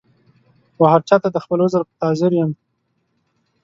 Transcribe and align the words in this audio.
وهرچا 0.81 1.15
ته 1.23 1.27
د 1.31 1.37
خپل 1.43 1.57
عذر 1.65 1.81
په 1.87 1.93
تعذیر 2.01 2.31
یم 2.39 2.51